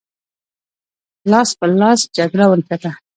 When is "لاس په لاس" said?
1.31-1.99